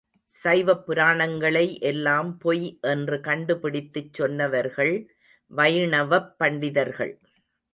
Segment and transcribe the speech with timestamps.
[0.31, 4.93] சைவப் புராணங்களை எல்லாம் பொய் என்று கண்டு பிடித்துச் சொன்னவர்கள்
[5.51, 7.13] வைணவப் பண்டிதர்கள்.